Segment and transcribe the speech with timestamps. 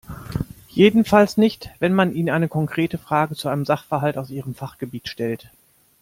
[0.69, 5.51] Jedenfalls nicht, wenn man ihnen eine konkrete Frage zu einem Sachverhalt aus ihrem Fachgebiet stellt.